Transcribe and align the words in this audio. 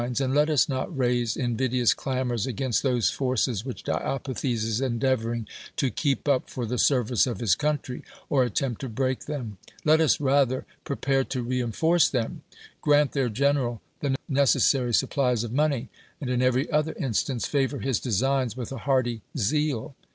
and 0.19 0.33
let 0.33 0.49
us 0.49 0.67
not 0.67 0.89
rriise 0.97 1.37
invidious 1.37 1.93
clainoi's 1.93 2.47
;iL;';iiri<f 2.47 2.81
those 2.81 3.11
forces 3.11 3.63
which 3.63 3.83
Diopithes 3.83 4.63
is 4.65 4.81
endeavoring 4.81 5.43
1'^ 5.43 5.45
125 5.45 5.45
THE 5.45 5.51
WORLD'S 5.51 5.83
FAMOUS 5.83 5.83
ORATIONS 5.91 5.95
keep 6.01 6.27
up 6.27 6.49
for 6.49 6.65
the 6.65 6.77
service 6.79 7.27
of 7.27 7.39
his 7.39 7.53
country, 7.53 8.03
or 8.27 8.43
at 8.43 8.55
tempt 8.55 8.81
to 8.81 8.89
break 8.89 9.25
them: 9.27 9.57
let 9.85 10.01
us 10.01 10.19
rather 10.19 10.65
prepare 10.85 11.23
to 11.25 11.43
reinforce 11.43 12.09
them; 12.09 12.41
grant 12.81 13.11
their 13.11 13.29
general 13.29 13.79
the 13.99 14.15
neces 14.27 14.61
sary 14.61 14.91
supplies 14.91 15.43
of 15.43 15.51
money, 15.51 15.89
and 16.19 16.31
in 16.31 16.41
every 16.41 16.67
other 16.71 16.93
in 16.93 17.13
stance 17.13 17.45
favor 17.45 17.77
his 17.77 17.99
designs 17.99 18.57
with 18.57 18.71
a 18.71 18.79
hearty 18.89 19.21
zeal. 19.37 19.95